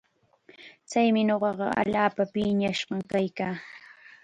Chay 0.89 1.07
nunaqa 1.13 1.49
allaapa 1.81 2.23
piñashqam 2.33 3.01
kaykan. 3.11 3.55